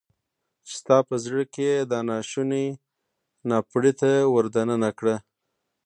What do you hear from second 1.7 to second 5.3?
يې دا ناشونی ناپړیته ور دننه کړه.